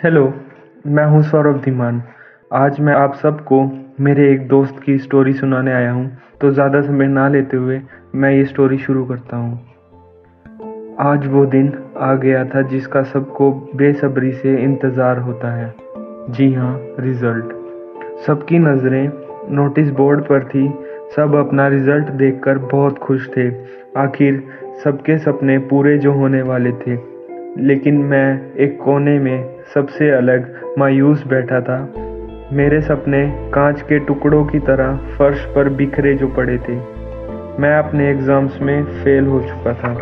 Hello 0.00 0.22
मैं 0.86 1.04
हूँ 1.06 1.22
सौरभ 1.22 1.60
धीमान। 1.60 2.02
आज 2.52 2.80
मैं 2.80 2.94
आप 2.94 3.14
सबको 3.14 3.62
मेरे 4.00 4.32
एक 4.32 4.48
दोस्त 4.48 4.80
की 4.82 4.98
स्टोरी 4.98 5.32
सुनाने 5.32 5.72
आया 5.72 5.92
हूँ। 5.92 6.18
तो 6.40 6.50
ज़्यादा 6.50 6.80
समय 6.80 7.06
ना 7.06 7.28
लेते 7.28 7.56
हुए 7.56 7.80
मैं 8.14 8.32
ये 8.32 8.44
स्टोरी 8.44 8.78
शुरू 8.78 9.04
करता 9.04 9.36
हूँ। 9.36 9.54
आज 11.00 11.26
वो 11.26 11.46
दिन 11.46 11.72
आ 11.96 12.14
गया 12.14 12.44
था 12.44 12.62
जिसका 12.62 13.02
सबको 13.02 13.50
बेसब्री 13.76 14.32
से 14.32 14.56
इंतज़ार 14.62 15.18
होता 15.18 15.54
है। 15.54 15.74
जी 16.30 16.52
हाँ 16.54 16.76
रिज़ल्ट 17.00 17.54
सबकी 18.26 18.58
नज़रें 18.58 19.10
नोटिस 19.50 19.90
बोर्ड 19.90 20.24
पर 20.24 20.44
थी। 20.44 20.68
सब 21.16 21.34
अपना 21.34 21.68
रिज़ल्ट 21.68 22.04
देखकर 22.04 22.58
बहुत 22.58 22.98
खुश 22.98 23.30
थे। 23.36 23.48
आखिर 23.96 24.42
सबके 24.84 25.18
सपने 25.18 25.58
पूरे 25.58 25.98
जो 25.98 26.12
होने 26.12 26.42
वाले 26.42 26.72
थे। 26.72 27.13
लेकिन 27.58 27.98
मैं 27.98 28.52
एक 28.54 28.78
कोने 28.84 29.18
में 29.18 29.54
सबसे 29.74 30.10
अलग 30.10 30.60
मायूस 30.78 31.26
बैठा 31.26 31.60
था। 31.60 31.94
मेरे 32.52 32.80
सपने 32.80 33.50
कांच 33.54 33.82
के 33.82 33.98
टुकड़ों 33.98 34.44
की 34.44 34.58
तरह 34.58 34.96
फर्श 35.18 35.44
पर 35.44 35.68
बिखरे 35.68 36.14
जो 36.14 36.28
पड़े 36.28 36.58
थे। 36.58 36.76
मैं 37.60 37.78
अपने 37.78 38.10
एग्ज़ाम्स 38.10 38.60
में 38.62 38.84
फेल 38.84 39.26
हो 39.26 39.40
चुका 39.40 39.72
था। 39.74 39.98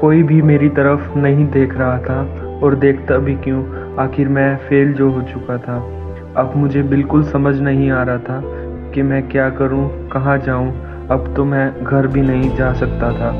कोई 0.00 0.22
भी 0.22 0.42
मेरी 0.42 0.68
तरफ़ 0.68 1.18
नहीं 1.18 1.46
देख 1.46 1.74
रहा 1.74 1.98
था 1.98 2.20
और 2.62 2.74
देखता 2.74 3.18
भी 3.18 3.34
क्यों? 3.34 3.64
आखिर 3.96 4.28
मैं 4.28 4.56
फेल 4.56 4.92
जो 4.92 5.10
हो 5.10 5.22
चुका 5.22 5.58
था। 5.58 5.76
अब 6.36 6.52
मुझे 6.56 6.82
बिल्कुल 6.82 7.22
समझ 7.22 7.60
नहीं 7.60 7.90
आ 7.90 8.02
रहा 8.02 8.18
था 8.18 8.42
कि 8.90 9.02
मैं 9.02 9.28
क्या 9.28 9.50
करूँ, 9.50 10.08
कहाँ 10.08 10.38
जाऊँ। 10.38 10.68
अब 11.10 11.32
तो 11.36 11.44
मैं 11.44 11.84
घर 11.84 12.06
भी 12.06 12.22
नहीं 12.22 12.56
जा 12.56 12.72
सकता 12.72 13.12
था। 13.12 13.32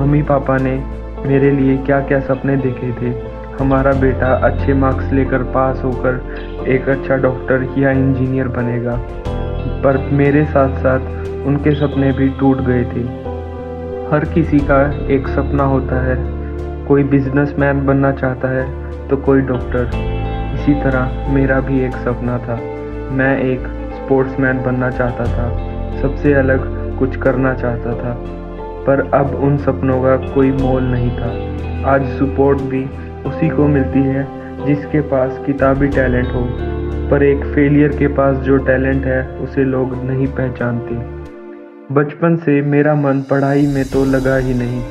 मम्मी 0.00 0.22
पापा 0.22 0.56
ने 0.56 1.04
मेरे 1.26 1.50
लिए 1.50 1.76
क्या 1.76 2.00
क्या 2.00 2.20
सपने 2.20 2.56
देखे 2.56 2.92
थे। 2.92 3.10
हमारा 3.60 3.92
बेटा 3.92 4.26
अच्छे 4.46 4.74
मार्क्स 4.74 5.12
लेकर 5.12 5.42
पास 5.42 5.82
होकर 5.84 6.66
एक 6.68 6.88
अच्छा 6.88 7.16
डॉक्टर 7.16 7.68
या 7.78 7.90
इंजीनियर 7.90 8.48
बनेगा। 8.48 8.96
पर 9.84 9.98
मेरे 10.12 10.44
साथ 10.44 10.76
साथ 10.78 11.00
उनके 11.46 11.74
सपने 11.74 12.12
भी 12.12 12.28
टूट 12.28 12.60
गए 12.60 12.84
थे। 12.84 13.04
हर 14.10 14.24
किसी 14.34 14.58
का 14.58 14.82
एक 15.06 15.28
सपना 15.28 15.64
होता 15.64 16.04
है। 16.04 16.16
कोई 16.86 17.04
बिजनेसमैन 17.04 17.86
बनना 17.86 18.12
चाहता 18.12 18.48
है 18.48 19.08
तो 19.08 19.16
कोई 19.16 19.40
डॉक्टर। 19.40 19.90
इसी 20.54 20.74
तरह 20.74 21.32
मेरा 21.34 21.60
भी 21.60 21.80
एक 21.80 21.92
सपना 21.92 22.38
था। 22.38 22.60
मैं 23.12 23.38
एक 23.40 23.66
स्पोर्ट्समैन 23.94 24.62
बनना 24.62 24.90
चाहता 24.90 25.24
था। 25.24 25.50
सबसे 26.02 26.32
अलग 26.34 26.98
कुछ 26.98 27.16
करना 27.16 27.54
चाहता 27.54 27.94
था। 27.94 28.43
पर 28.86 29.10
अब 29.14 29.34
उन 29.34 29.56
सपनों 29.56 30.02
का 30.02 30.16
कोई 30.34 30.52
मोल 30.52 30.82
नहीं 30.82 31.10
था। 31.10 31.30
आज 31.90 32.04
सपोर्ट 32.04 32.60
भी 32.60 32.84
उसी 33.26 33.48
को 33.48 33.66
मिलती 33.68 33.98
है, 33.98 34.26
जिसके 34.66 35.00
पास 35.00 35.40
किताबी 35.46 35.88
टैलेंट 35.88 36.26
हो। 36.26 36.48
पर 37.10 37.22
एक 37.22 37.44
फेलियर 37.44 37.88
के 37.88 38.08
पास 38.08 38.36
जो 38.36 38.56
टैलेंट 38.56 39.04
है, 39.04 39.28
उसे 39.28 39.64
लोग 39.64 40.04
नहीं 40.04 40.26
पहचानते। 40.26 40.94
बचपन 41.94 42.36
से 42.36 42.62
मेरा 42.62 42.94
मन 42.94 43.20
पढ़ाई 43.30 43.66
में 43.66 43.84
तो 43.84 44.04
लगा 44.04 44.36
ही 44.36 44.54
नहीं, 44.54 44.82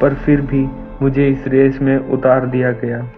पर 0.00 0.14
फिर 0.14 0.40
भी 0.40 0.68
मुझे 1.02 1.28
इस 1.28 1.44
रेस 1.46 1.78
में 1.82 1.96
उतार 1.98 2.46
दिया 2.46 2.70
गया। 2.72 3.08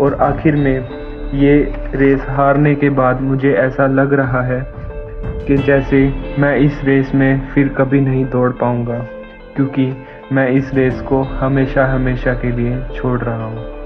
और 0.00 0.14
आखिर 0.14 0.56
में 0.56 0.88
ये 1.34 1.74
रेस 1.94 2.24
हारने 2.28 2.74
के 2.74 2.90
बाद 2.90 3.20
मुझे 3.20 3.52
ऐसा 3.52 3.86
लग 3.86 4.12
रहा 4.12 4.42
है 4.42 4.60
कि 5.46 5.56
जैसे 5.56 6.14
मैं 6.38 6.56
इस 6.56 6.80
रेस 6.84 7.14
में 7.14 7.48
फिर 7.54 7.68
कभी 7.68 8.00
नहीं 8.00 8.24
दौड़ 8.24 8.50
पाऊँगा। 8.50 9.06
क्योंकि 9.56 10.06
मैं 10.32 10.48
इस 10.50 10.74
रेस 10.74 11.00
को 11.00 11.22
हमेशा 11.22 11.86
हमेशा 11.86 12.32
के 12.34 12.52
लिए 12.52 12.82
छोड़ 12.96 13.20
रहा 13.20 13.44
हूँ। 13.44 13.81